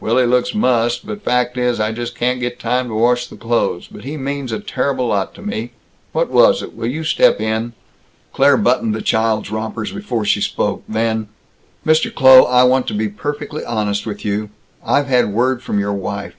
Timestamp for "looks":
0.24-0.54